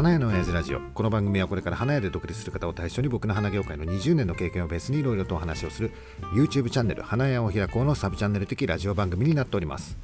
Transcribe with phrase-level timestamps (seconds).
[0.00, 0.80] 花屋の親父ラジオ。
[0.94, 5.92] この番組はこれから花屋で独立する方を対象に僕の花業界の20年の経験をベースにいろいろとお話をする
[6.34, 9.98] YouTube チャンネル花屋を開こうのサブチャンネル的ラジオ番組になっております。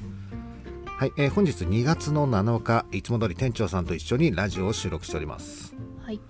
[0.85, 5.73] はい、えー本日2月の7日いつも通り店長さんと一緒にラジオを収録しております。
[6.05, 6.21] はい。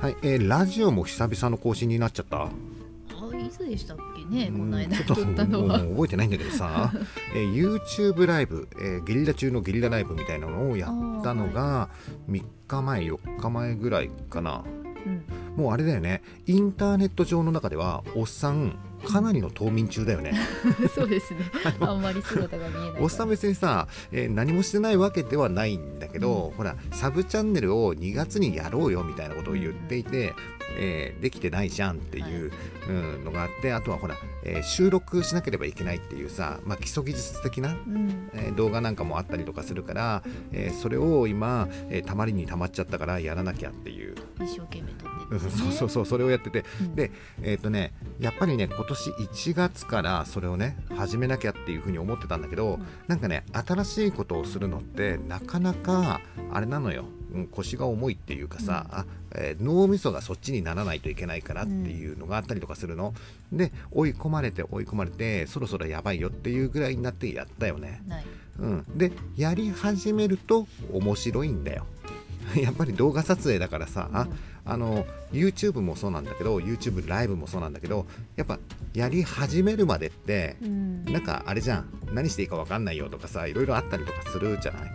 [0.00, 2.44] はい、えーラジオも久々の更新になっちゃった？
[2.44, 2.50] あ、
[3.38, 4.09] いつでしたっけ？
[4.30, 5.78] ね、この間うんちょっと撮ったのは。
[5.78, 6.92] もう覚えてないんだけどさ、
[7.34, 11.88] えー YouTube ライブ、えーゲリラ中のゲリラライブみたいなのをやったのが
[12.30, 14.64] 3日前4日前ぐらいかな
[15.06, 15.24] うん。
[15.56, 20.32] もうあれだよねインターネット上の中ではおっさんかなりの冬眠中だよね
[20.94, 21.40] そうですね。
[21.80, 23.02] あんまり姿が見えない。
[23.02, 30.34] おっさん別にさ、えー何もしてないわけではないんだけど、ほらサブチャンネルを2月にやろうよみたいなことを言っていて、
[30.76, 32.52] えーできてないじゃんっていう、
[32.88, 38.30] うんのがあってあとはほら、えー収録しなければいけないっていうさ、まあ、基礎技術的な、うん。
[38.34, 45.50] えー動画なんかもあったりとかするから、えーそれを今、えーたまりにたまっちゃったからやらなきゃっていう、一生懸命撮ってね。
[45.50, 46.64] そうそうそうそれをやってて。
[46.80, 46.94] うん。
[46.94, 47.10] で
[47.42, 52.86] えっ、とねやっぱりね今年1月からそれをね始めなきゃっていうふうに思ってたんだけど、うん。
[53.06, 56.20] なんかね新しいことをするのってなかなか
[56.52, 63.14] あれなのよ、うん腰が重いっていうかさ、あえー脳みそがそっちにならないといけないからっていうのがあったりとかするの、
[63.52, 68.02] で追い込まれて追い込まれてそろそろやばいよっていうぐらいになってやったよね。
[68.58, 71.86] うん、でやり始めると面白いんだよ。
[72.56, 74.28] やっぱり動画撮影だからさ、あ
[74.64, 78.58] あの YouTube もそうなんだけど YouTube ライブもそうなんだけどやっぱ
[78.92, 81.04] やり始めるまでってうん。
[81.04, 82.00] なんかあれじゃん。
[82.12, 84.92] 何していいか分かんないよとかさいろいろあったりとかするじゃない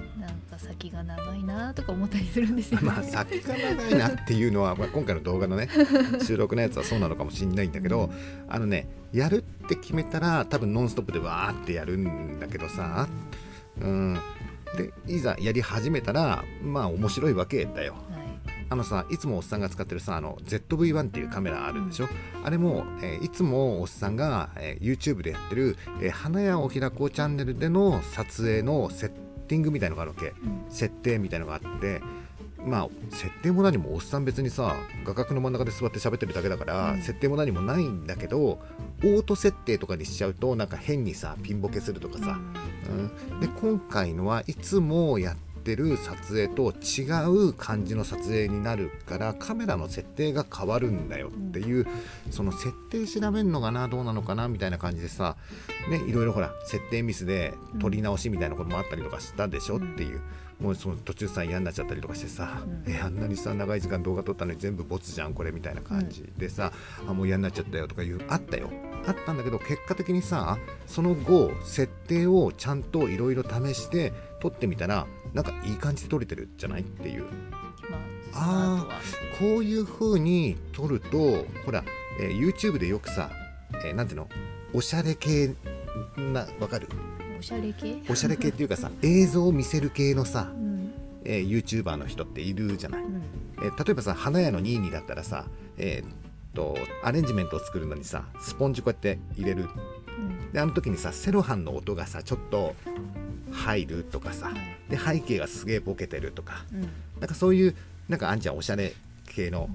[0.56, 2.88] か先が長いなとか思ったりするんですよね。
[2.88, 5.70] まあ先が長いなっていうのは、まあ、今回の動画のね
[6.26, 8.10] 収録のやつはそうなのかもしれないんだけど
[8.48, 13.08] あのねやるって決めたら多分ノンストップでわーってやるんだけどさ
[13.82, 14.18] うん
[14.78, 18.26] でいざやり始めたらまあ面白いわけだよはい。
[18.68, 22.08] あのさいつもおっさんが使ってるさあの ZV-1 っていうカメラあるでしょ、
[22.44, 30.30] あれも、えーいつもおっさんが、えー YouTube でやってる、えー花屋を開こうチャンネルでの撮影のセッティングみたいのがあるわけ。
[30.30, 30.66] うん。
[30.70, 32.02] 設定みたいのがあって。
[32.66, 34.76] まあ設定も何もおっさん別にさ
[35.06, 37.02] 画角の真ん中で座って喋ってるだけだから、うん。
[37.02, 42.40] 設定も何もないんだけどオート設定とかにしちゃうとなんか変にさピンボケするとかさ、
[43.32, 45.36] うん、で今回のはいつもやっ
[45.66, 51.88] てる撮影と違う感じの撮影になるからカメラの設定が変わるんだよっていう、
[52.30, 55.36] その設定調べるのかなどうなのかなみたいな感じでさ、
[55.90, 60.22] ね、いろいろほら設定ミスで撮り直しみたいなこともあったりとかしたでしょ、うんっていう。
[60.60, 62.92] もうその途中さ嫌になっちゃったりとかしてさ、うん。
[62.92, 66.72] えあんなにさ長い時間動画撮ったのに全部ボツじゃんこれみたいな感じでさ、
[67.08, 68.70] あもう嫌になっちゃったよとかいうあったよ。
[69.08, 77.26] あったんだけど結果的にさその後設定をちゃんといろいろ試して撮ってみたらなんかいい感じで撮れてるじゃないっていう
[77.92, 77.98] ま
[78.34, 78.96] あ、その後は。
[79.40, 81.84] こういう風に撮るとほら、
[82.20, 83.30] えー YouTube でよくさ、
[83.86, 84.30] えーなんていうの？
[84.74, 85.54] おしゃれ系
[86.34, 86.88] なわかる？
[87.38, 88.02] おしゃれ系？
[88.10, 90.92] おしゃれ系っていうかさ 映像を見せる系のさう、ん。
[91.26, 93.22] えー YouTuber の人っているじゃない、うん。
[93.58, 95.46] えー例えばさ花屋のニーニーだったらさ
[95.78, 96.10] えーっ
[96.54, 99.68] とアレンジメントを作るのにさスポンジこうやって入れる
[100.18, 100.52] うん。
[100.54, 102.74] であの時にさセロハンの音がさちょっと
[103.56, 104.54] 入るとかさ。
[104.90, 106.66] で背景がすげえボケてるとか。
[106.72, 106.82] うん。
[107.20, 107.76] なんかそういう
[108.08, 108.94] なんかあんちゃんおしゃれ
[109.28, 109.70] 系の、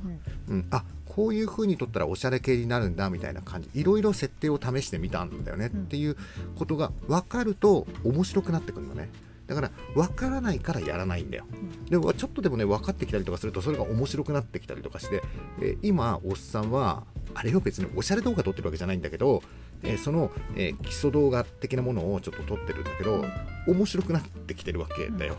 [0.49, 0.57] うん。
[0.57, 3.71] うん、あこういう風に撮ったらおしゃれ系になるんだみたいな感じ。
[3.75, 5.81] いろいろ設定を試してみたんだよねうん。
[5.83, 6.17] っていう
[6.57, 9.09] ことが分かると面白くなってくるのね。
[9.47, 11.45] だから分からないからやらないんだよ。
[11.89, 15.23] でもちょっとでもね分かってきたりとかするとそれが面白くなってきたりとかして、
[15.61, 17.03] えー今おっさんは
[17.35, 19.43] あれよ別におしゃれ動画撮ってるわけじゃないんだけど、
[19.83, 23.25] えその、え基礎動画的なものをちょっと撮ってるんだけど
[23.67, 25.37] 面白くなってきてるわけだよ。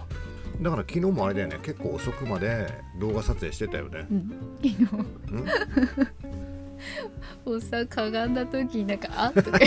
[0.62, 1.60] だから昨日もあれだよね。
[1.64, 2.68] 結構遅くまで
[3.00, 4.06] 動画撮影してたよね。
[4.12, 4.32] うん、
[4.62, 4.84] 昨日、
[7.46, 7.56] うん。
[7.58, 9.60] おさかがんだ時になんか「あっ」とか。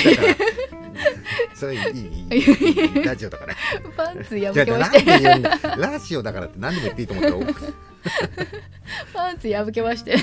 [1.55, 3.55] それいいラジオだから。
[3.97, 7.61] パンツやめてましいラジオだからって何でも言っていいと思った？
[7.61, 7.73] ら
[9.13, 10.15] パンツ破けまして。
[10.15, 10.21] 音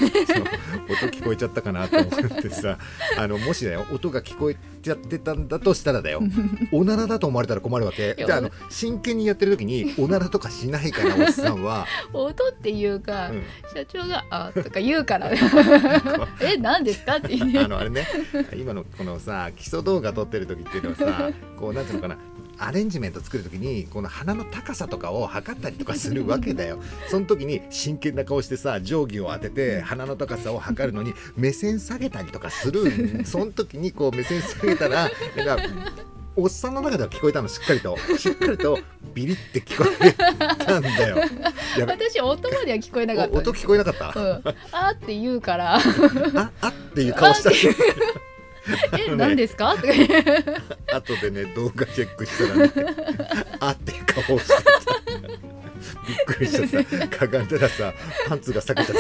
[1.08, 2.78] 聞こえちゃったかなと思ってさ。
[3.18, 6.22] あのもしだよ音が聞こえちゃってたんだとしたらだよ。
[6.72, 8.16] おならだと思われたら困るわけ。
[8.16, 13.44] じゃああの真剣にやってる時におならとかしないからおっさんは、 音っていうか、うん。
[13.74, 15.32] 社長が「あ」とか言うから。
[16.42, 18.08] え何ですかって言ってあのあれね。
[18.56, 22.18] 今のこのさ基礎動画撮ってる時っていうのはさこうなんていうのかな
[22.62, 26.80] アレンジメント作る時にこの鼻の高さとかを測ったりとかするわけだよ。
[27.10, 33.26] その時に真剣な顔してさ定規を当てて鼻の高さを測るのに目線下げたりとかする。
[33.26, 35.64] その時にこう目線下げたらなんか
[36.36, 37.98] おっさんの中では聞こえたのしっかりと。
[38.18, 38.80] しっかりと
[39.14, 41.18] ビリって聞こえたんだよ。
[41.88, 43.34] 私音までは聞こえなかった。
[43.34, 44.42] お音聞こえなかった、うん、
[44.72, 45.76] あーって言うから。
[45.76, 45.82] あ
[46.62, 47.52] あっていう顔した
[48.94, 49.76] え、ね何ですか？
[49.76, 50.16] とか言って
[50.94, 52.72] 後でね動画チェックしたらね
[53.60, 53.94] あって
[54.24, 54.72] 顔をしてた。
[56.08, 57.08] びっくりしちゃった。
[57.08, 57.94] かがんだらさ
[58.28, 58.96] パンツが裂けちゃっ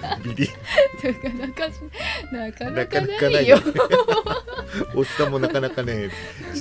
[0.00, 0.16] た。
[0.18, 0.48] ビリ。
[1.02, 1.80] なかなかし
[2.32, 3.56] なかななかかないよ。
[3.56, 3.62] よ。
[4.94, 6.08] おっさんもなかなかね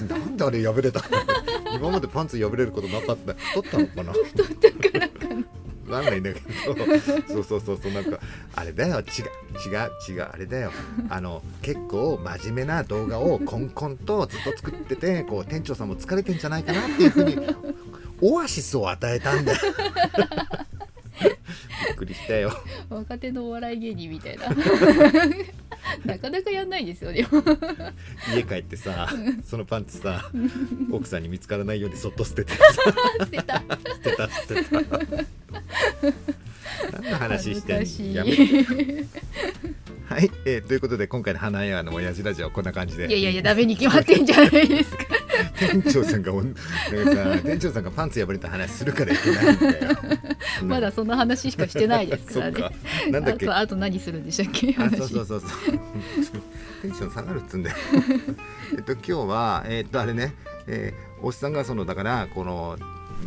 [0.08, 1.76] なんであれ破れたの？
[1.76, 3.34] 今までパンツ破れることなかった。
[3.36, 4.14] 太ったのかな？
[4.14, 4.78] 太ったか。
[4.82, 4.89] らかな
[5.90, 6.76] わかんないんだけど。
[7.28, 8.20] そうそうそうそうなんか
[8.56, 9.04] あれだよ違う
[9.70, 10.72] 違う違うあれだよ。
[11.10, 17.38] あの結構真面目な動画をコンコンとずっと作っててこう店長さんも疲れてんじゃないかなっていうふうに
[18.22, 19.58] オアシスを与えたんだよ。
[21.20, 22.52] びっくりしたよ。
[22.90, 24.48] 若手のお笑い芸人みたいな
[26.06, 27.26] なかなかやんないですよね
[28.36, 29.10] 家帰ってさ
[29.46, 30.30] そのパンツさ
[30.92, 32.54] 奥さんに見つからないようにそっと捨てて。
[33.20, 33.62] 捨てた。
[33.62, 34.80] 捨てた捨てた。
[37.02, 38.44] 何の話してんやめて。
[40.06, 43.08] はい、えーということで今回の花屋の親父ラジオはこんな感じで。
[43.08, 44.98] いやいやいやダメに決まってんじゃないですか
[45.60, 49.98] 店長さんが店長さんがパンツ破れた話するからいけないんだよ。
[50.66, 52.64] まだその話しかしてないですからね。
[53.12, 53.46] なんだっけ？
[53.48, 54.76] あとあと何するんでしたっけ？
[54.78, 55.40] あ話そうそうそう。
[55.42, 55.50] そう
[56.82, 57.76] テンション下がるっつんだよ。
[58.78, 60.34] えっと今日はえっとあれね、
[60.68, 62.78] えーおっさんがそのだからこの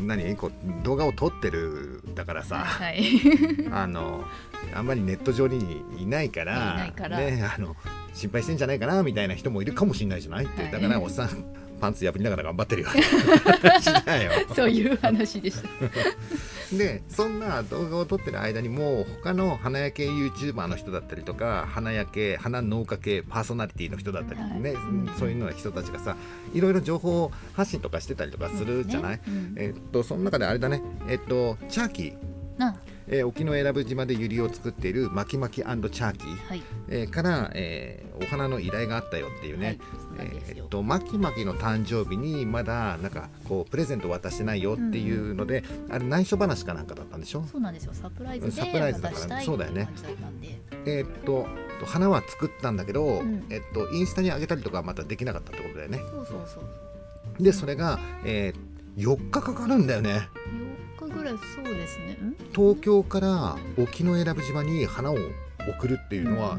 [0.07, 0.35] 何？
[0.37, 3.05] こう動画を撮ってるだからさ、はい
[3.71, 4.25] あの
[4.75, 7.19] あんまりネット上にいないからいないから。
[7.19, 7.77] ね、あの
[8.15, 10.73] 心配してんじゃないかなみたいな人もいるかもしれないじゃないって、はい。
[10.73, 11.29] だからおっさん
[11.83, 12.89] パンツ破りながら頑張ってるよ。
[14.23, 14.31] よ。
[14.55, 15.69] そういう話でした。
[16.79, 24.83] でそんな動画を撮ってる間にも他の花屋系 YouTuber の人だったりとか花屋系花農家系パーソナリティの人だったりね、はい。
[24.85, 26.17] うんそういうの人たちがさ
[26.55, 29.23] いろいろ情報発信とかしてたりとかするじゃない、ね。
[29.27, 29.55] うん。
[29.57, 30.81] えっとその中であれだね。
[31.09, 32.15] えっとチャーキー。
[32.15, 32.32] な
[33.09, 36.63] えー沖永良部島でユリを作っているマキマキチャーキー、はい。
[36.89, 39.79] えーから、えーお花の依頼があったよっていうね、はい。
[40.19, 47.45] えーっとマキマキの誕生日にまだなんかこうプレゼント渡してないよっていうので、あれ内緒話かなんかだったんでしょ？
[47.51, 47.93] そうなんですよ。
[47.95, 49.89] サプライズでサプライズだからそうだよね。
[50.87, 51.47] えーっと
[51.85, 53.45] 花は作ったんだけど、うん。
[53.51, 55.99] えーっとインスタに上げたりとかはまたできなかったってことだよね。
[55.99, 57.43] そうそうそう。
[57.43, 60.29] でそれが、えー4日かかるんだよね。
[60.45, 60.62] 4日
[61.13, 62.13] ぐらいそうですね。
[62.15, 62.37] ん？
[62.55, 65.17] 東京から沖永良部島に花を
[65.69, 66.59] 送るっていうのは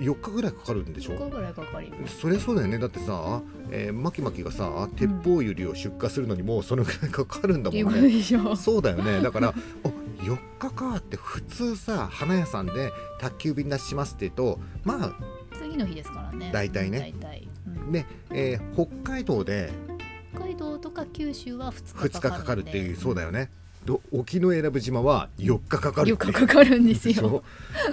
[0.00, 2.20] 4日ぐらいかかるんでしょ、4日ぐらいかかります。
[2.20, 2.78] そりゃそうだよね。
[2.78, 8.56] だってさ、えー、マキマキがさ鉄砲ユリを出荷するのにもうそのぐらいかかるんだもんね、ことでしょ。
[8.56, 9.20] そうだよね。
[9.22, 9.88] だからお
[10.22, 15.12] 4日かって普通さ花屋さんで宅急便出しますって言うとまあ
[15.52, 16.50] 次の日ですからね。
[16.52, 16.98] 大体ね。
[16.98, 17.92] 大体、うん。
[17.92, 19.72] ね、えー北海道で
[20.34, 23.50] 北海道とか九州は2 2日日かかるっていうそうだよね。
[23.50, 23.63] ど
[24.12, 26.26] 沖永良部島は4日かかる4って。
[26.26, 27.42] いう日かかるんですよ。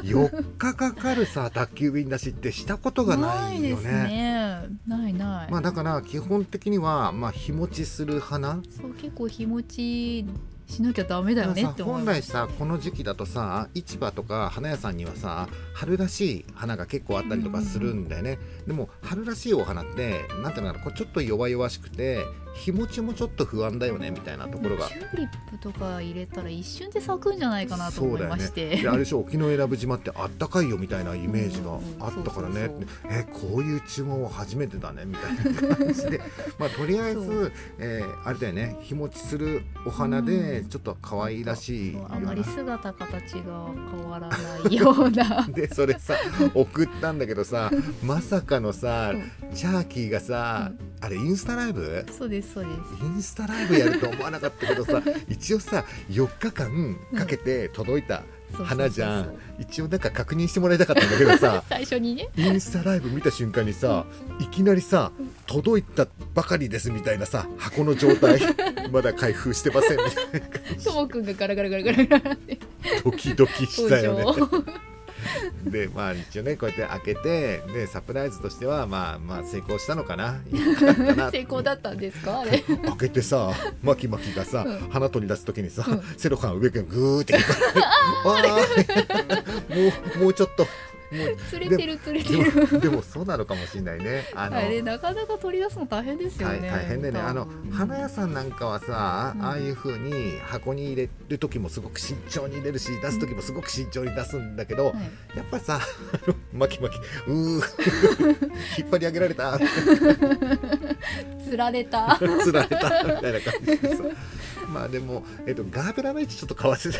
[0.03, 3.91] 4日かかるさ宅急便出しってしたことがないよね。
[3.91, 4.61] ね。
[4.87, 8.61] ないない、まあだから基本的にはまあ日持ちする花。
[8.69, 10.25] そう結構日持ち
[10.71, 24.87] しなきゃダメだよねって思い本来さこの時期だとさ市場とか花屋さんにはさ春らしい花が結構あったりとかするんだよね、でも春らしいお花ってなんていうのかなこうちょっと弱々しくて日持ちもちょっと不安だよねみたいなところが。
[24.87, 32.71] チューリップとか入れたら一瞬で咲くんじゃないかなと思いまして、であれでしょ沖永良部島ってあったかいよみたいなイメージがあったからね、
[33.09, 36.21] えこういう注文は初めてだねみたいな感じで。
[36.57, 44.35] まあとりあえそず、えーあれだよね日持ちするお花でちょっと可愛らしいあまり姿形が変わらな
[44.69, 45.47] いような。
[45.53, 46.15] でそれさ
[46.53, 47.71] 送ったんだけどさ
[48.03, 49.13] まさかのさ、
[49.53, 52.05] チャーキーがさ、あれインスタライブ？
[52.17, 53.03] そうですそうです。
[53.05, 62.29] インスタライブやると思わなかったけどさ 一応さ4日間かけて届いた花じゃん、一応なんか確認してもらいたかったんだけどさ 最初にね。
[62.35, 64.05] インスタライブ見た瞬間にさ
[64.39, 65.11] いきなりさ
[65.47, 68.39] 届いたばかりですみたいなさ箱の状態
[68.91, 70.41] まだ開封してませんみたい
[70.77, 72.57] なともくんがガラガラガラガラガラって。
[73.03, 74.25] ドキドキしたよね
[75.63, 80.39] でまあ一応ねこうやって開けてでサプライズとしてはまあまあ成功したのかな？
[81.31, 82.39] 成功だったんですか？
[82.41, 82.59] あれ。
[82.59, 83.51] 開けてさ
[83.83, 84.89] マキマキがさ、うん。
[84.89, 86.01] 花取り出す時にさ、うん。
[86.17, 89.89] セロハン上からグーって あー。
[89.89, 90.65] もうもうちょっと
[91.49, 94.25] 釣れてる釣れてでるもでもそうなのかもしれないね。
[94.33, 99.45] あのあれなかなか取り出すの大変ですよ大ね大変だよねあの花屋さんなんかはさ、うん。
[99.45, 105.37] ああいう風に箱に入れる時もすごく慎重に入れるし出す時もすごく慎重に出すんだけど、はい。
[105.37, 105.79] やっぱさ
[106.53, 107.61] 巻き巻きうー
[108.79, 109.59] 引っ張り上げられた。
[111.43, 112.17] 釣られた。
[112.43, 114.03] つられたみたいな感じでさ。
[114.71, 116.89] まあでも、えっと、ガーベラの位置ちょっと変わって。
[116.91, 116.99] た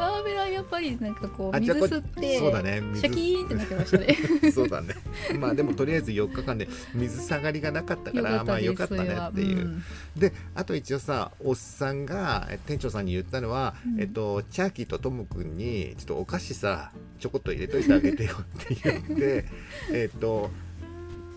[0.00, 3.00] ガーベラやっぱりなんかこう水吸ってそうだね水。
[3.00, 4.16] シャキーンってなってましたね。
[4.52, 4.94] そうだね。
[5.38, 9.82] まあでもとりあえず4日間で水下がりがなかったからまあよかったねっていう、ん。
[10.16, 14.00] であと一応さおっさんがえ店長さんに言ったのは、うん。
[14.00, 19.44] えっと、チャーキーとトム君にちょっとお菓子さちょこっと入れといてあげてよって言って
[19.92, 20.50] えっと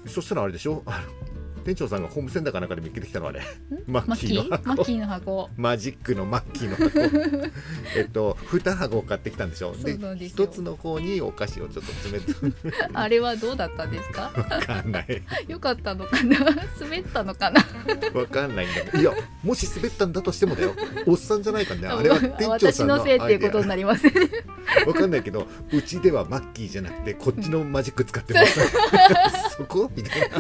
[0.06, 0.82] そしたらあれでしょ？
[0.86, 1.29] あの
[1.60, 3.42] 店長さんがホームセンターかなんかで見つけてきたのあれ。
[3.88, 4.68] マッキーの箱。
[4.68, 5.00] マッキー？
[5.00, 5.50] の箱。
[5.58, 7.00] マジックのマッキーの箱。
[7.98, 12.20] えっと2箱買ってきたんでしょそうで一つの方にお菓子をちょっと詰
[12.54, 12.76] めて。
[12.94, 14.32] あれはどうだったんですか？
[14.36, 15.22] わかんない。
[15.48, 16.38] よかったのかな？
[16.80, 17.62] 滑ったのかな？
[18.14, 18.98] わかんないんだけど。
[19.00, 19.14] いや
[19.44, 20.74] もし滑ったんだとしてもだよ。
[21.06, 21.88] おっさんじゃないからね。
[21.88, 24.06] あれは店長私さんののせいっていうことになります
[24.88, 28.60] わかんないけどうちではマッキーじゃなくてこっちのマジック使ってます。
[29.58, 29.92] そこ？
[29.96, 30.38] みたいな。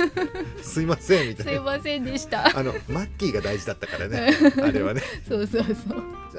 [0.61, 1.51] すいませんみたいな。
[1.51, 2.57] すいませんでした。
[2.57, 4.31] あのマッキーが大事だったからね。
[4.61, 5.01] あれはね。
[5.27, 5.75] そうそうそう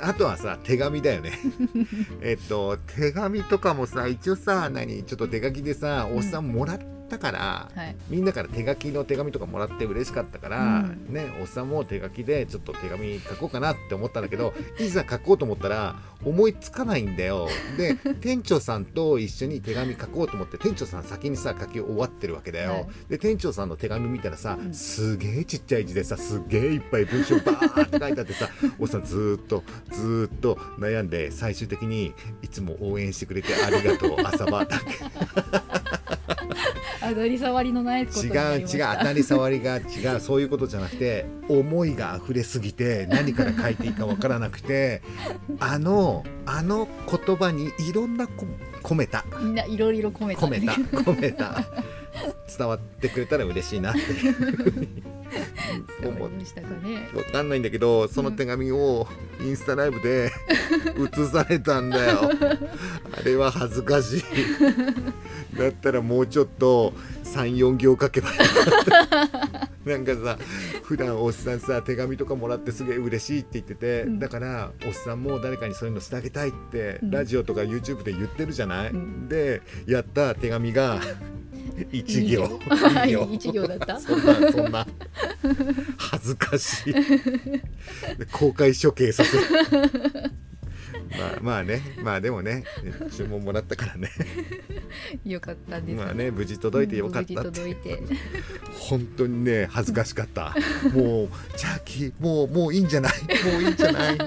[0.00, 1.32] あとはさ手紙だよね。
[2.22, 6.78] えっと手紙とかもさ一応さ何ちょっと手書きでさおっさんもらっ
[7.10, 7.96] たから、はい。
[8.08, 11.06] みんなから手書きの手紙とかもらって嬉しかったから、うん。
[11.12, 17.48] ねおっさんも手書きでちょっと手紙書こうかなって思ったんだけど いざ書こうと思ったら思いつかないんだよ。
[17.76, 22.86] で 店長さんと一緒に手紙書こうと思って店長さん先にさ書き終わってるわけだよ、はい。
[23.08, 24.72] で店長さんの手紙見たらさ、うん。
[24.72, 34.84] すげえちっちゃい字でさすげえいっぱい文章バーって書いてあってさおっさんずーっとずーっと悩んで最終的にいつも応援してくれてありがとう 朝場だけ。
[37.10, 45.02] 当たり障りのないこと違う違う当たり障りが違うそういうことじゃなくて思いが溢れすぎて何から書いていいかわからなくて
[45.58, 46.86] あのあの
[47.26, 48.46] 言葉にいろんなこ
[48.82, 49.24] 込めた。
[49.40, 50.40] みんないろいろ込めた。
[50.46, 51.64] 込めた込めた
[52.58, 54.00] 伝わってくれたら嬉しいなって。
[56.00, 57.08] 伝わりましたかね。
[57.14, 59.06] わかんないんだけどその手紙を
[59.40, 60.32] インスタライブで
[60.98, 62.30] 写されたんだよ。
[63.12, 64.24] あれは恥ずかしい。
[65.56, 66.92] だったらもうちょっと
[67.24, 69.70] 34行書けばよかった。
[69.84, 70.38] なんかさ
[70.82, 74.18] 普段おっさんさ手紙とかもらってすげえ嬉しいって言ってて、うん。
[74.18, 77.10] だからおっさんも誰かにそういうのしてあげたいって、うん。
[77.10, 79.28] ラジオとか YouTube で言ってるじゃない、うん。
[79.28, 81.00] ででやった手紙が
[81.92, 82.42] 1行。
[82.68, 83.28] はい二行。
[83.32, 83.98] 一行だった？
[84.00, 84.86] そんなそんな。
[85.96, 86.92] 恥ずかしい。
[86.92, 87.02] で
[88.30, 89.44] 公開処刑させる。
[91.10, 91.82] まあまあね。
[92.02, 92.64] まあでもね。
[93.16, 94.10] 注文もらったからね。
[95.24, 95.96] よかったです。
[95.96, 97.34] まあね無事届いてよかったって。
[97.34, 97.98] 事届いて。
[98.78, 100.54] 本当にね恥ずかしかった。
[100.94, 103.12] もうチャーキーもうもういいんじゃない？
[103.52, 104.18] もういいんじゃない？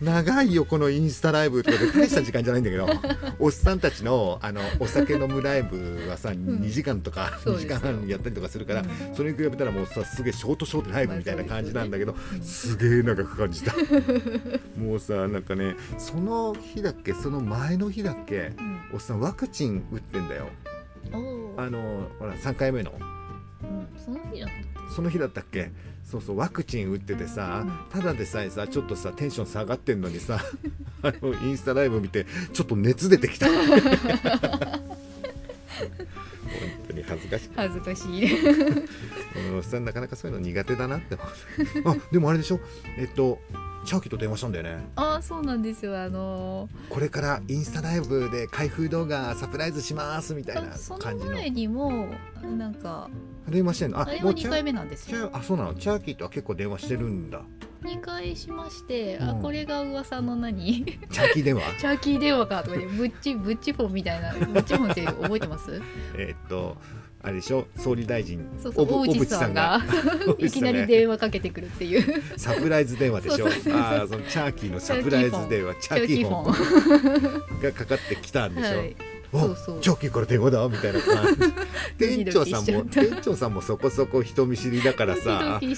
[0.00, 2.88] 長いよこのインスタライブとかで大した時間じゃないんだけど
[3.38, 9.14] おっさんたちのあのお酒飲むライブはさ、2時間とか2時間半やったりとかするから、うん。
[9.14, 13.74] それに比べたらもうさすげえショートショートライブみたいな感じなんだけど、すすげえ長く感じた。
[14.78, 18.80] もうさなんかねその日だっけその前の日だっけうん。
[18.94, 20.48] おっさんワクチン打ってんだよ。
[21.56, 22.92] あのほら3回目の。
[23.62, 24.48] うんその日だっ
[24.88, 25.70] たその日だったっけ？
[26.08, 28.00] そうそうワクチン打っててさ、うん。
[28.00, 30.40] ただでさえさちょっとさテンション下がってんのにさ
[31.02, 33.46] あのインスタライブ見てちょっと熱出てきた。
[33.50, 33.60] 本
[36.88, 37.50] 当に恥ずかしい。
[37.56, 38.24] 恥ずかしい。
[39.50, 41.16] うんおっさんなかなかそういうの苦手だなって
[41.84, 41.98] 思う。
[41.98, 42.60] あでもあれでしょ？
[42.98, 43.40] えっと
[43.86, 44.86] チャーキーと電話したんだよね。
[44.96, 45.98] ああそうなんですよ。
[45.98, 51.32] あのこれからインスタライブで開封動画サプライズしますみたいな感じの。
[51.32, 52.08] 前にも
[52.58, 53.08] なんか
[53.48, 54.00] 電話してんの？
[54.00, 55.30] あれは2回目なんですよ。
[55.32, 55.74] あそうなの？
[55.74, 57.42] チャーキーとは結構電話してるんだ。
[57.82, 59.30] 2回しまして、うん。
[59.30, 60.84] あこれが噂の何？
[60.84, 61.62] チャーキー電話？
[61.78, 64.32] チャーキー電話かとかでブッチブッチフォンみたいな。
[64.32, 65.80] ブッチフォンって覚えてます？
[66.18, 66.76] えーっと
[67.26, 67.66] あれでしょ？
[67.76, 68.38] 総理大臣。
[68.62, 69.82] そうそう大内さんが。
[70.38, 72.22] いきなり電話かけてくるっていう。
[72.36, 73.46] サプライズ電話でしょ？
[73.74, 75.74] ああそのチャーキーのサプライズ電話。
[75.74, 77.58] チチャーキーフォォン。
[77.58, 78.96] ンがかかってきたんでしょ、はい。
[79.32, 79.80] おそうそう。
[79.80, 81.40] チャーキーから電話だみたいな感じ。
[81.98, 85.74] 店長さんも店長さんもそこそこ人見知りだからさチャ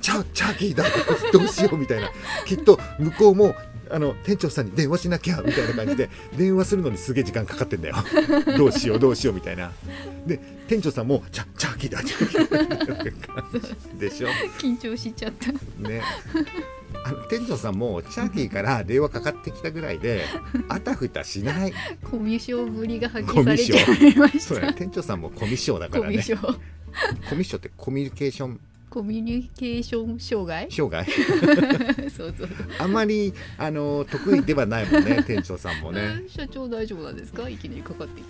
[0.00, 0.84] チャーキーだ
[1.32, 2.10] どうしようみたいな。
[2.44, 3.54] きっと向こうも
[3.90, 7.96] あの店長さんに電話しなきゃみたいな感じで 電話するのにすげえ時間かかってんだよ。
[8.56, 9.72] どうしようどうしようみたいな。
[10.26, 13.44] で店長さんもチャチャーキーだチャーキーだ
[13.98, 14.28] でしょ。
[14.58, 15.52] 緊張しちゃった。
[15.88, 16.02] ね。
[17.04, 20.24] あの店長さんもチャーキーから電話かかってきたぐらいで
[20.68, 21.72] あたふたしない。
[22.10, 26.16] コミュ障ぶりが発揮されちゃいましそうやた店長さんもコミュ障だかコらね。
[26.16, 26.58] ミュ障。
[27.28, 30.70] コミュ障ってコミュニケーションコミュニケーション障害？
[30.70, 31.06] 障害。
[32.10, 36.22] そうそうあまりあの得意ではないもんね 店長さんもね。
[36.28, 37.48] 社長大丈夫なんですか？
[37.48, 38.20] いきなりかかって。
[38.20, 38.24] き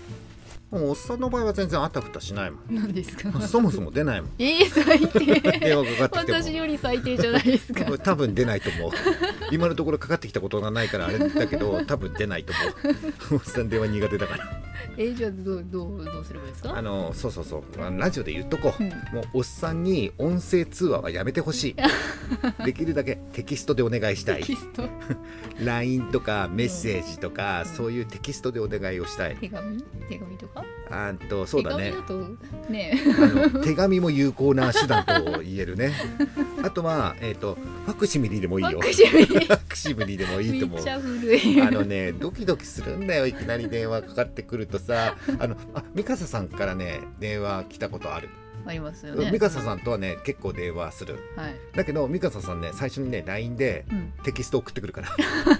[0.70, 2.60] もうおっさんの場合は全然あたふたしないもん。
[2.60, 3.40] て何ですか？
[3.40, 4.30] そもそも出ないもん。
[4.38, 5.40] ええ最低。
[5.60, 7.84] 電話かかってきても私より最低じゃないですか？
[7.98, 8.90] 多分出ないと思う。
[9.50, 12.52] 今のところかかってきたことがないからあれだけど多分出ないと
[13.30, 13.34] 思う。
[13.36, 14.62] おっさん電話苦手だから
[14.96, 17.62] えじゃあどうどうどうすればいいですあかのそうそうそう。
[17.98, 18.90] ラジオで言っとこう、うん。
[18.90, 21.76] もうおっさんに音声通話はやめてほしい。
[22.64, 24.40] できるだけテキストでお願いしたい。
[24.42, 24.88] テキスト？
[25.64, 27.74] LINE とかメッセージとか、うん。
[27.76, 29.36] そういうテキストでお願いをしたい。
[29.36, 29.82] 手紙？
[30.08, 30.64] 手紙とか？
[30.90, 31.92] あんとそうだね。
[31.92, 32.08] 手紙だ
[32.66, 32.98] とね。
[33.18, 35.92] あの手紙も有効な手段と言えるね
[36.68, 37.54] あとは、えー、と
[37.86, 38.78] ファクシミリでもいいよ。
[38.78, 39.26] ファクシミリ。
[39.26, 40.80] ファクシミリでもいいと思う。
[40.86, 43.26] あのねドキドキするんだよ。
[43.26, 48.28] いきなり電話かかってくるとさあのあミカサさんからね電話来たことある、
[48.68, 49.30] ありますよね。
[49.30, 51.16] ミカサさんとはね結構電話する。
[51.36, 51.54] はい。
[51.76, 54.12] だけどミカサさんね最初にね LINE でうん。
[54.24, 55.08] テキスト送ってくるから。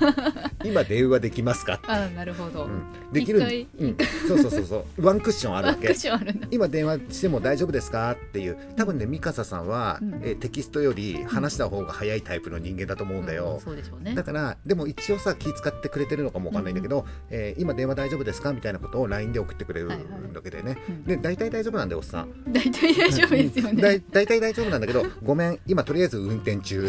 [0.65, 3.39] 今電話できますか、あなるほど、うん、できる
[3.79, 3.97] うん、
[4.27, 5.07] そうそうそうそう。
[5.07, 6.49] ワンクッションあるワンクッわけションあるんだ。
[6.51, 8.11] 今電話しても大丈夫ですか？
[8.11, 8.57] っていう。
[8.77, 10.15] 多分ねミカサさんは、うん。
[10.23, 14.15] えーテキストより話した方が早いタイプの人間だと思うんだよ、うんそうでしょうね。
[14.15, 18.53] だからでも一応さ気使ってくれてるのかもわかんないんだけど、えー今電話大丈夫ですか？
[18.53, 22.53] みたいなことを LINE で送ってくれるはいはいわけでね、うんで大体大丈夫なんでおっさん。
[22.53, 23.97] 大体大丈夫ですよだね。
[23.97, 26.89] い大体大丈夫なんだけどごめん今とりあえず運転中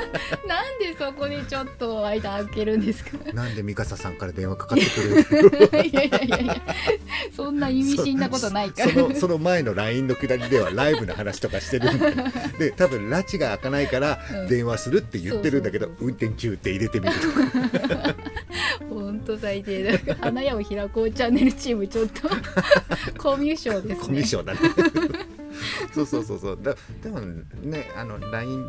[0.46, 3.10] なんでそこでちょっと間開けるんですか？
[3.32, 5.84] なんでミカサさんから電話かかってくる？
[5.86, 6.62] いやいやいやいや
[7.34, 8.90] そんな意味深なことないから。
[8.92, 12.14] そのその前の LINE のくだりではライブの話とかしてるんだよ
[12.58, 14.48] で 多分拉致が開かないからうん。
[14.48, 18.14] 電話するって言ってるんだけど、運転中って入れてみるとか。
[18.88, 20.16] ほんと最低だ。
[20.20, 22.28] 花屋を開こうチャンネルチームちょっと。
[23.18, 24.06] コミュ障ですね。
[24.06, 24.60] コミュ障だね。
[25.94, 26.58] そうそうそうそう。
[26.62, 27.20] だでも
[27.62, 28.64] ねあの LINE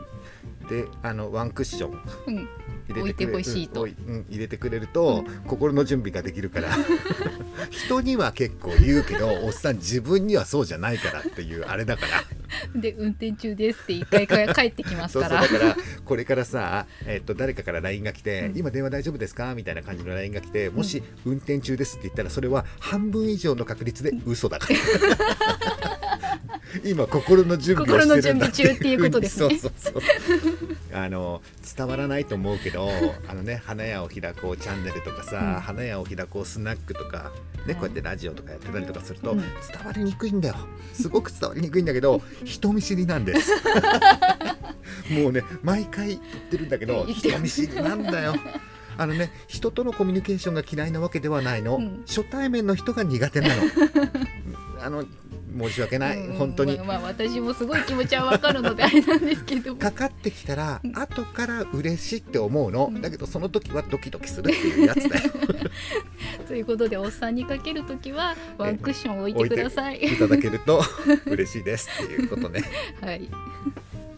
[0.70, 2.50] であのワンクッションうん。
[2.90, 3.84] 入れてくれ置いてほしいと。
[3.84, 5.42] うん入れてくれると、うん。
[5.48, 6.70] 心の準備ができるから。
[7.70, 12.24] 人には結構言うけどおっさん自分にはそうじゃないからっていうあれだから。
[12.80, 15.44] で運転中ですって一回か帰ってきますから。
[15.44, 18.58] そうだからこれからさ、えっと誰かから LINE が来て、うん。
[18.58, 19.54] 今電話大丈夫ですか？
[19.54, 24.80] みたいな感じの LINE が来てもし運転中ですって言ったらそれは半分以上の確率で嘘だから
[26.84, 28.48] 今心の準備をしてるんだ。
[28.48, 29.58] 心の準備中っていうことですね。
[29.60, 30.02] そうそうそう。
[30.94, 31.42] あの
[31.78, 32.90] 伝わらないと思うけど
[33.28, 35.62] あのね花屋を開こうチャンネルとかさ、うん。
[35.62, 37.32] 花屋を開こうスナックとか
[37.66, 39.40] ね、はいこうやってラジオとかやってたりとかすると、うん。
[39.40, 39.48] 伝
[39.86, 40.56] わりにくいんだよ。
[40.94, 43.52] すごく伝わりにくいんだけど 人見知りなんです。
[45.12, 48.36] もうね毎回言ってるんだけど人見知りなんだよ。
[48.98, 52.04] あのね人とのコミュニケーションが嫌いなわけではないの、うん。
[52.06, 53.54] 初対面の人が苦手なの
[54.82, 55.04] あの
[55.58, 56.38] 申し訳ない、うん。
[56.38, 59.76] 本当に、まあ、まあ私もすごい気持ちはわかるのであれなんですけど。
[59.78, 63.02] かかってきたらうん後から嬉しいって思うの、うん。
[63.02, 65.32] だけどその時はドキドキするっていうやつだよ。
[66.48, 70.00] ということでおっさんにかけるときはワンクッション置いてください。
[70.04, 70.84] いただけると
[71.26, 72.64] 嬉しいですっていうことね。
[73.02, 73.30] はい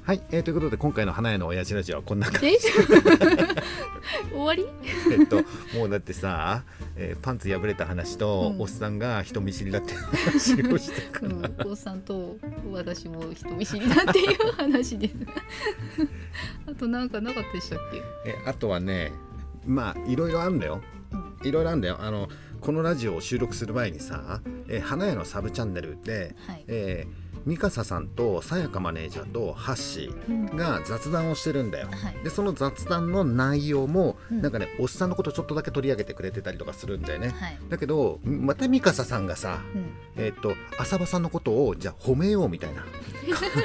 [0.03, 2.47] はい、えーということで今回の花屋の親父ラジオはこんな感じ。
[2.47, 2.51] え？
[4.33, 4.65] 終わり？
[5.11, 5.37] えっと
[5.77, 6.63] もうだってさ、
[6.95, 8.61] えーパンツ破れた話と、うん。
[8.61, 12.35] おっさんが人見知りだって話をしてかうら、ん、おっさんと
[12.71, 15.13] 私も人見知りだっていう話です。
[16.67, 17.79] あとなんかなかったでしたっ
[18.25, 18.31] け？
[18.31, 19.11] えあとはね
[19.65, 20.81] まあいろいろあるんだよ。
[21.11, 21.47] うん。
[21.47, 21.97] いろいろあるんだよ。
[22.01, 22.27] あの
[22.59, 30.45] このラジオを収録する前にさ、えー花屋のサブチャンネルで、はい、えーミカサさんとさやかマネージャーとハッシうん。
[30.47, 31.87] ーが雑談をしてるんだよ。
[31.87, 32.23] はい。
[32.23, 34.41] でその雑談の内容も、うん。
[34.41, 37.29] なんかねおっさんのことちょっとだけ取り上げてくれてたりとかするんだよね。
[37.29, 37.57] はい。
[37.69, 39.91] だけどまたミカサさんがさ、うん。
[40.17, 42.81] えっと浅場さんのことをじゃあ褒めようみたいな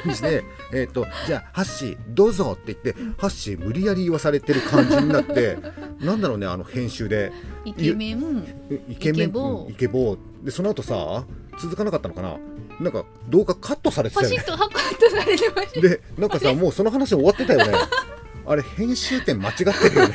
[0.03, 5.57] 感じで えっとじゃあハッシーどうぞって言ってハッシー無理やり言わされてる感じになって
[5.99, 7.31] なんだろうねあの編集で
[7.69, 8.43] イケメン。
[8.69, 9.65] えイケメンイケボー。
[9.65, 10.17] うんイケボー。
[10.45, 11.25] でその後さ
[11.59, 12.37] 続かなかったのかな？
[12.79, 14.35] なんか動画カットされてたよね。
[14.35, 15.81] パシッとハカッとされてました。
[15.81, 17.73] でなんかさもうその話終わってたよね。
[18.45, 20.13] あれ編集点間違ってるよね。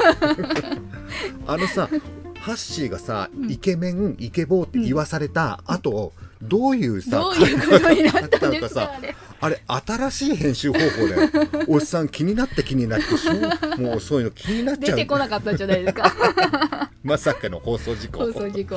[1.46, 1.88] あのさ
[2.40, 3.50] ハッシーがさ、うん。
[3.52, 6.12] イケメンイケボーって言わされた後、
[6.42, 9.14] どういうさどういうことになったのか あれ？
[9.40, 14.96] あれ新しい編集方法でおっさん気になって気になってもうそういうの気になっちゃう。
[14.96, 18.20] 出てこなかったんじゃないですか まさかの放送事故。
[18.26, 18.76] 放送事故。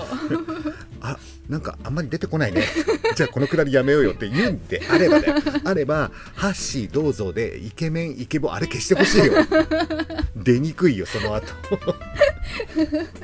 [1.01, 2.63] あなんかあんまり出てこないね。
[3.15, 5.27] じゃあこのくだりやめようよって言うんであればね。
[5.63, 9.33] あればハッシーどうぞでイケメンイケボあれ消してほしいよ。
[10.35, 11.53] 出にくいよその後。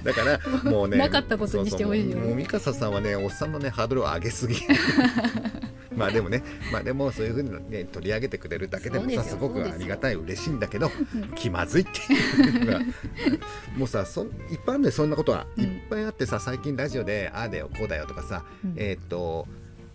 [0.04, 2.18] だからもうねなかったことにしてほしいよ。
[2.18, 4.56] もうもうミカサさんはねおっさんのねハードルを上げすぎ
[5.96, 10.90] まあでもねまあでもそういうふうにね取り上げてくれるだけでもさすごくありがたい嬉しいんだけど
[11.36, 12.80] 気まずいっていうのが。
[13.78, 18.74] もうさそんいっぱいあるんだよそんなことは、うんいっぱいあってさ最近ラジオでああだよこうだよとかさ、うん。
[18.78, 19.48] えーっと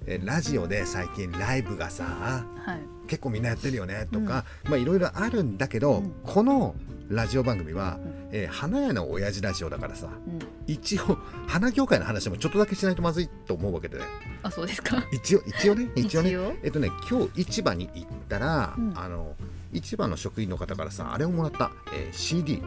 [0.07, 2.81] えラジオで最近ライブがさはい。
[3.09, 6.13] 結構みんなやってるよねとか、まあいろいろあるんだけど、うん。
[6.25, 6.75] この
[7.09, 8.29] ラジオ番組は、うん。
[8.33, 10.39] えー花屋の親父ラジオだからさうん。
[10.67, 13.99] 一応花業界の話もちょっとだけしないとまずいと思うわけで。
[13.99, 14.05] ね
[14.43, 15.03] あそうですか？
[15.13, 16.33] 一応一応ね 一応ね。
[16.63, 18.93] えっとね今日市場に行ったら、うん。
[18.97, 19.35] あの
[19.73, 22.63] 市場の職員の方からさあれをもらった、えー CD、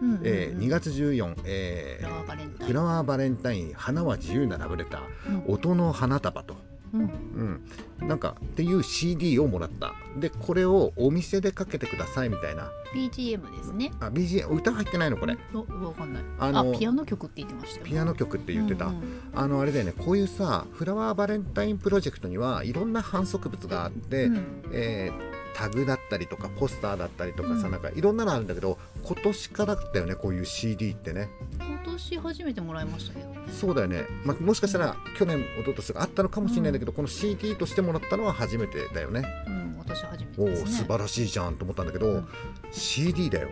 [0.00, 0.20] うんうんうん。
[0.24, 2.66] えー2月14、えフラワーバレンタイン。
[2.68, 5.54] フラワーバレンタイン花は自由なラブレターうん。
[5.54, 6.56] 音の花束と、
[6.92, 7.60] うん。
[8.00, 9.94] うん、なんかっていう CD をもらった。
[10.18, 12.70] でこれをお店でかけてくださいみたいな。
[12.94, 13.92] BGM ですね。
[14.00, 15.36] あ BGM 歌入ってないのこれ。
[15.52, 16.22] わわかんない。
[16.38, 24.44] あのあピアノ曲って言ってましたよピアノ曲って言ってた、うんうんあのあれだよねこういうさフラワーバレンタインプロジェクトにはいろんな反則物があって、うん。
[24.72, 27.72] えータグだったりとかポスターだったりとかさ、うん。
[27.72, 31.28] なんかいろんなのあるんだけど今年からだよねこういう CD ってね。
[31.58, 33.40] 今年初めてもらいましたけどね。
[33.52, 39.24] そうだよね、まあ、もしかしたら去年一昨年があったのかもしれないんだけど、この CD としてもらったのは初めてだよね。
[39.46, 40.70] うん私初めておおですね。
[40.70, 42.28] 素晴らしいじゃんと思ったんだけど、うん。
[42.70, 43.48] CD だよ。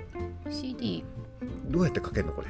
[0.50, 1.04] CD
[1.66, 2.42] どうやってかけるのこ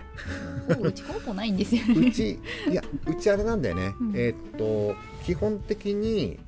[0.68, 0.74] れ？
[0.76, 1.94] うちコンポないんですよね。
[2.08, 2.38] うち
[2.70, 4.12] いやうちあれなんだよね、うん。
[4.14, 6.38] えーっと基本的に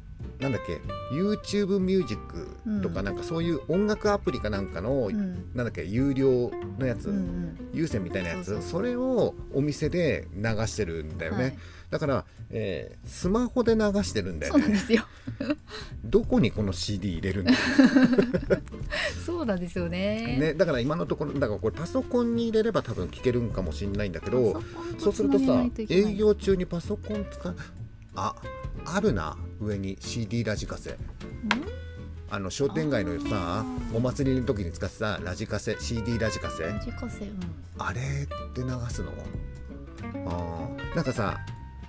[0.41, 0.81] なんだっけ
[1.13, 3.05] ？YouTube ミュージックとかうん。
[3.05, 5.51] なんかそういう音楽アプリかなんかの、うん。
[5.55, 5.85] なんだっけ？
[5.85, 7.71] 有料のやつ、うんうん。
[7.73, 8.61] 有線みたいなやつ？
[8.63, 11.59] それをお店で流してるんだよね、はい。
[11.91, 14.61] だから、えースマホで流してるんだよね。
[14.63, 15.05] そうなんですよ。
[16.05, 17.53] どこにこの CD 入れるんだ
[19.25, 20.37] そうなんですよね。
[20.39, 24.61] ねだから今のところだからこれパソコンに入れれば多分聞けるんかもしれないんだけど
[24.99, 27.57] そうするとさ営業中にパソコン使う
[28.21, 28.35] あ
[28.85, 30.99] あるな上に CD ラジカセ。
[32.33, 36.65] あの商店街のさお祭りの時に使ってたラジカセ CD ラジカセ。
[36.75, 37.41] 自家製うん。
[37.79, 38.05] あれっ
[38.53, 39.11] て流すの？
[40.27, 40.95] あー。
[40.95, 41.39] なんかさ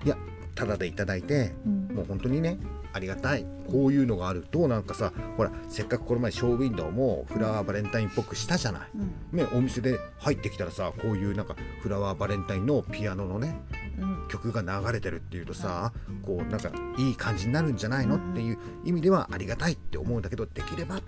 [0.04, 0.16] いや
[0.54, 1.88] タダでいただいてうん。
[1.94, 2.58] もう本当にね
[2.94, 3.44] ありがたい。
[3.70, 8.88] こういうのがあるとなんかさほらせっかくこの前ショーウィンドウもフラワーバレンタインっぽくしたじゃない。
[8.96, 9.38] うん。
[9.38, 13.81] ね、お店で入ってきたらさこういうなんかフラワーバレンタインのピアノのねうん
[14.28, 21.00] 曲が流れてるっていうとさこうなんかいい感じになるんじゃないのっていう意味ではありがたいって思うんだけどできれば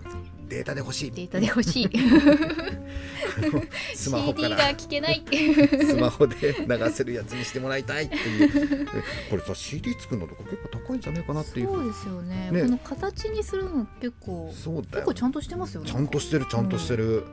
[0.47, 1.11] データで欲しい。
[1.11, 1.89] データで欲しい。
[3.95, 5.25] スマホか CD らが聞けない。
[5.85, 8.87] スマホで流せるやつにしてもらいたいっていう。
[8.95, 11.67] えこれさ CD 作るのとか結構高いんじゃないかなっていう。
[11.67, 12.51] そうですよね。
[12.51, 12.61] ね。
[12.61, 15.89] この形にするの結構そうだよ結構ちゃんとしてますよね。
[15.89, 17.23] ちゃんとしてるちゃんとしてる、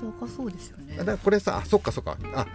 [0.00, 0.96] 高そうですよね。
[0.96, 2.16] だからこれさあそっかそっか。
[2.34, 2.46] あ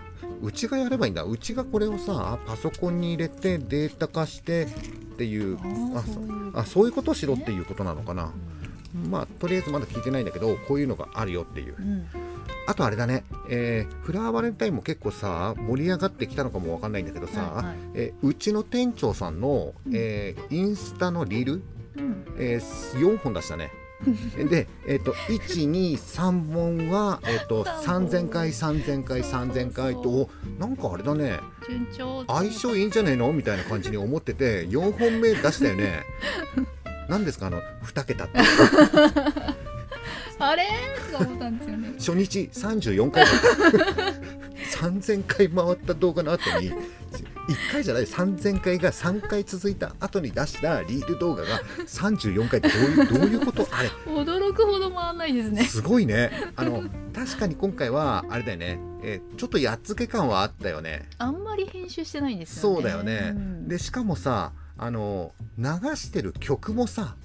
[0.42, 1.24] うちがやればいいんだ。
[1.24, 4.68] うちがこれをさパソコンに入れてデータ化してっ
[5.18, 5.58] ていう。
[5.96, 8.32] ああそういうあそういうことをしろっていうことなのかな、
[8.96, 12.08] うまあとりあえずまだ聞いてないんだけどこういうのがあるよっていう、んうん。
[12.68, 17.76] あとあれだね、えーフラワーバレンタインも結構さ盛り上がってきたのかもわかんないんだけどさ、はいはい。
[17.94, 19.96] えーうちの店長さんの、うん。
[19.96, 21.54] えーインスタのリール、
[21.98, 22.26] うん。
[22.38, 23.72] えー、4本出したね
[24.50, 31.40] で、えー、と123本は、えー、と3000回3000回3000回とおなんかあれだね。
[31.68, 32.24] 順調。
[32.28, 33.32] 相性いいんじゃねえの？
[33.34, 36.04] みたいな感じに思ってて4本目出したよね。
[37.10, 38.40] 何ですかあの2桁って。
[40.38, 40.66] あれ？
[41.12, 41.94] とか思ったんですよね。
[41.98, 44.26] 初日34回だった。
[44.78, 46.72] 3000回回った動画の後に
[47.48, 53.68] 1回じゃない3000回が3回続いた後に出したリール動画が34回ってどういうどういうこと？
[53.72, 53.90] あれ。
[54.08, 55.64] 驚くほど回んないですね。
[55.64, 56.32] すごいね。
[56.56, 61.08] あの確かに今回はあれだよね、えーちょっとやっつけ感はあったよね。
[61.18, 62.76] あんまり編集してないんですよね。
[62.76, 63.68] そうだよね、うん。
[63.68, 67.16] でしかもさあの流してる曲もさ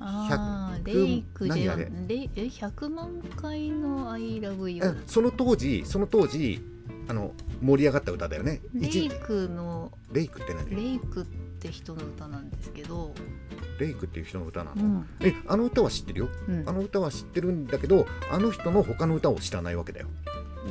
[0.00, 1.88] あー100レイクじゃ何あれ？
[2.08, 6.60] レイえ100万回の I love you えその当時その当時
[7.08, 8.60] あの盛り上がった歌だよね。
[8.74, 10.70] 一レイクのレイクって何？
[10.76, 11.26] レイクっ
[11.58, 13.14] て人の歌なんですけど、
[13.80, 15.08] レイクっていう人の歌なの、うん。
[15.20, 16.28] えあの歌は知ってるよ。
[16.48, 16.68] うん。
[16.68, 20.08] あの歌は知ってるんだけどあの人の他の歌を知らないわけだよ、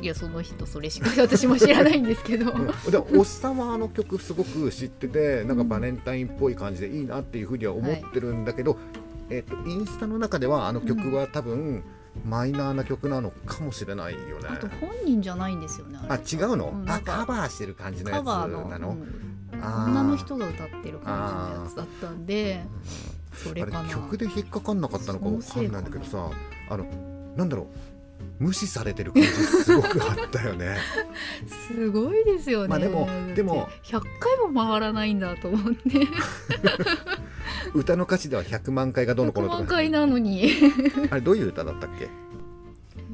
[0.00, 2.66] いやその人それしか 私も知らないんですけど、うん。
[2.90, 8.78] でおっさんはあの曲すごく知っててなんかバレンタインっぽい感じでいいなっていうふうには思ってるんだけど、
[9.30, 11.82] えっとインスタの中ではあの曲は多分、
[12.24, 14.48] マイナーな曲なのかもしれないよね。
[14.50, 16.22] あと本人じゃないんですよねあれ。
[16.22, 19.60] 違うの、あんなんかカバーしてる感じのやつなの、うん。
[19.60, 22.64] 女の人が歌ってる感じのやつだったんで
[23.32, 23.88] それかな。
[23.88, 26.30] 曲で引っかかんなかったのかわかんないんだけどさ
[26.70, 26.84] あの
[27.36, 27.66] なんだろう？
[28.38, 30.76] 無視されてる感じすごくあったよね。
[31.66, 33.68] すごいですよね、まあでもでも。
[33.82, 35.80] 100回も回らないんだと思って。
[37.74, 39.64] 歌の歌詞では100万回がどうのこう100のとか。
[39.64, 40.52] 万回なのに。
[41.10, 42.08] あれどういう歌だったっけ？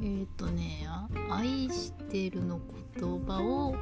[0.02, 2.60] えっとねあ「愛してる」の
[2.98, 3.74] 言葉を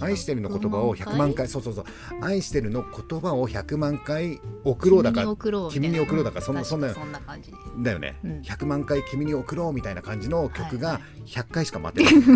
[0.00, 1.48] 愛してるの言葉を100万回。
[1.48, 1.84] そうそうそう。
[2.20, 5.88] 愛してるの言葉を100万回送ろうだから君に送ろうみたいな。
[5.88, 8.40] 君に送ろうだからそんな確そんな感じだよね、うん。
[8.40, 11.02] 100万回君に送ろうみたいな感じの曲がはいはい。
[11.26, 12.30] 100回しか待ってない、 ど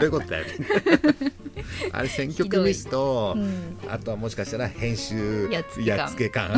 [0.00, 0.44] ういうことだよ
[1.92, 3.76] あれ 選曲ミスと、うん。
[3.88, 5.96] あとはもしかしたら編集やっつけ感。
[5.96, 6.50] やっつけ感。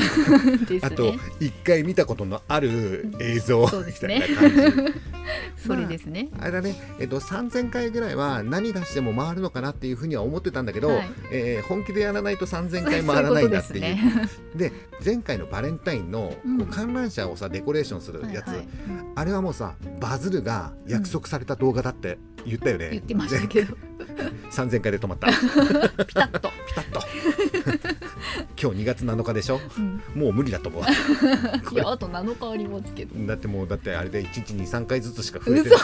[0.66, 4.24] ですあとね一回見たことのある映像そうですね。
[4.28, 4.94] みたいな感じ。
[5.66, 11.10] それですね、あれだね、えっと、3000回ぐらいは何出しても回るのかなっていうふうには思ってたんだけど、はい。
[11.30, 13.80] えー本気でやらないと3000回回らないんだっていう。
[13.82, 14.70] そういうですね。
[14.70, 14.72] で
[15.04, 16.34] 前回のバレンタインの
[16.70, 18.56] 観覧車をさデコレーションするやつ、はい。
[18.58, 18.68] はい
[19.18, 23.76] あれはもうさバズるが約束された動画だって言ったよね、言ってましたけど。
[23.97, 23.97] で
[24.50, 25.28] 3000回で止まった。
[26.04, 27.00] ピタッと、ピタッと。
[28.60, 29.60] 今日2月7日でしょ？
[29.78, 30.82] うん、もう無理だと思う。
[31.72, 33.14] いやあと7日ありますけど。
[33.26, 35.78] だってもうだってあれで1日23回ずつしか増えてない。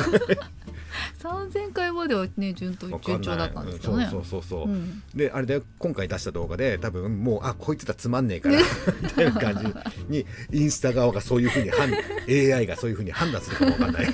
[1.21, 4.05] 3000回まではね順当順調だったんですけどね。
[4.05, 5.03] うんそうそうそうそう、うん。
[5.15, 9.65] であれで今回出した動画で多分もうあこいつらつまんねえからみたいな感じ
[10.09, 11.91] にインスタ側がそういうふうに判
[12.29, 14.07] AI がそういうふうに判断するかもわかんない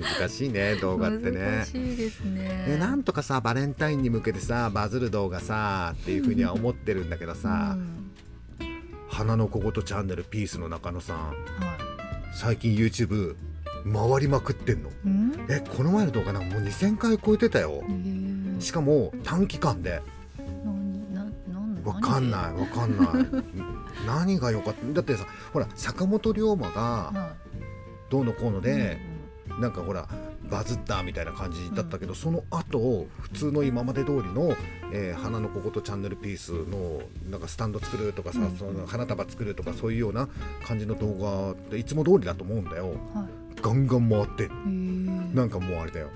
[0.00, 1.38] 難しいね動画ってね。
[1.40, 2.64] 難しいですね。
[2.68, 8.10] でなんとかさバレンタインに向けてさバズる動画さっていうふうには思ってるんだけどさうん
[9.08, 11.32] 「花の小言チャンネルピースの中野さんは
[12.32, 13.34] 最近 YouTube
[13.84, 14.88] 回りまくってんの。
[14.90, 15.32] いうん？
[15.48, 17.82] えこの前の動画なんかもう2000回超えてたよ。
[18.60, 20.02] しかも短期間で。
[21.84, 23.08] わかんないわかんない。
[24.06, 24.92] 何が良かった？
[24.92, 27.34] だってさほら坂本龍馬がは
[28.10, 28.98] どうのこうのいで、
[29.58, 30.08] なんかほら
[30.50, 34.56] バズったみたいな感じだったけど、その後普通の今まで通りの
[34.92, 38.56] 「えー花の小言チャンネルピースの」なんかスタンド作るとかさ、うん。
[38.56, 40.28] その花束作るとかそういうような
[40.64, 42.90] 感じの動画っていつも通りだと思うんだよ。
[43.14, 43.30] うんはい。
[43.62, 44.48] ガンガン回って。
[45.34, 46.08] なんかもうあれだよ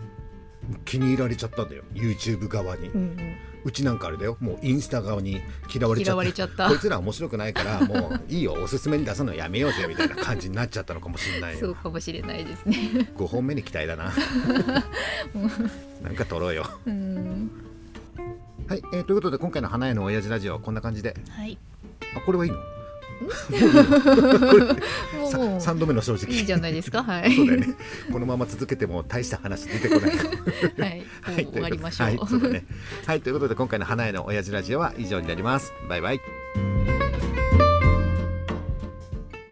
[0.85, 3.37] 気に入られちゃったんだよ YouTube 側に、うんうん。
[3.65, 5.41] うちなんかあれだよもうインスタ側に
[5.75, 6.69] 嫌われちゃ嫌った。
[6.69, 11.61] こいつら面白くないから もういいよおすすめに出すのやめようぜみたいな感じになっちゃったのかもしれないよ。
[11.61, 13.09] そうかもしれないですね。
[13.17, 14.13] 5本目に期待だな。
[16.03, 16.67] なんか撮ろうよ。
[16.87, 17.51] うん。
[18.67, 21.15] はい、えーということで今回の花屋の親父ラジオはこんな感じで。
[21.31, 21.59] はい。
[22.17, 22.59] あこれはいいの？
[25.19, 26.33] もうさもう3度目の正直。
[26.33, 27.03] いいじゃないですか。
[27.05, 27.35] はい。
[27.35, 27.75] そうだよね。
[28.13, 30.11] このまま続けても大した話出てこない。
[31.21, 31.45] はい。
[31.45, 32.07] も う終わりましょう。
[32.07, 32.65] はい、ね。
[33.07, 35.73] はい、ということで今回の花屋の親父ラジオは以上になります。
[35.89, 36.21] バイバイ。